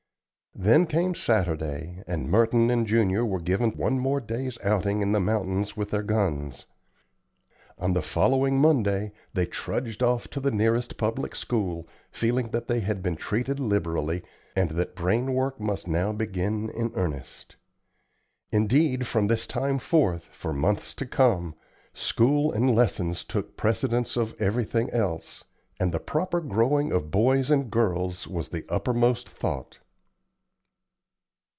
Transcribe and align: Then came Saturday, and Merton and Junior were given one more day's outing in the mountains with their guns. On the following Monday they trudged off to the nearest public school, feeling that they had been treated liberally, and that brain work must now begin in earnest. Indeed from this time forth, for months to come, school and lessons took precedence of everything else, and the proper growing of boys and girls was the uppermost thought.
Then 0.53 0.85
came 0.85 1.15
Saturday, 1.15 2.03
and 2.05 2.29
Merton 2.29 2.69
and 2.69 2.85
Junior 2.85 3.25
were 3.25 3.39
given 3.39 3.71
one 3.71 3.97
more 3.97 4.19
day's 4.19 4.59
outing 4.61 5.01
in 5.01 5.13
the 5.13 5.19
mountains 5.21 5.77
with 5.77 5.91
their 5.91 6.03
guns. 6.03 6.65
On 7.77 7.93
the 7.93 8.01
following 8.01 8.59
Monday 8.59 9.13
they 9.33 9.45
trudged 9.45 10.03
off 10.03 10.27
to 10.27 10.41
the 10.41 10.51
nearest 10.51 10.97
public 10.97 11.35
school, 11.35 11.87
feeling 12.11 12.49
that 12.49 12.67
they 12.67 12.81
had 12.81 13.01
been 13.01 13.15
treated 13.15 13.61
liberally, 13.61 14.23
and 14.53 14.71
that 14.71 14.93
brain 14.93 15.33
work 15.33 15.57
must 15.57 15.87
now 15.87 16.11
begin 16.11 16.69
in 16.71 16.91
earnest. 16.95 17.55
Indeed 18.51 19.07
from 19.07 19.27
this 19.27 19.47
time 19.47 19.79
forth, 19.79 20.25
for 20.33 20.51
months 20.51 20.93
to 20.95 21.05
come, 21.05 21.55
school 21.93 22.51
and 22.51 22.75
lessons 22.75 23.23
took 23.23 23.55
precedence 23.55 24.17
of 24.17 24.35
everything 24.39 24.89
else, 24.89 25.45
and 25.79 25.93
the 25.93 25.99
proper 26.01 26.41
growing 26.41 26.91
of 26.91 27.09
boys 27.09 27.49
and 27.49 27.71
girls 27.71 28.27
was 28.27 28.49
the 28.49 28.65
uppermost 28.67 29.29
thought. 29.29 29.79